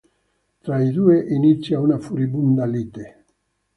Tra 0.63 0.81
i 0.81 0.89
due 0.89 1.19
inizia 1.23 1.79
una 1.79 1.99
furibonda 1.99 2.65
lite. 2.65 3.23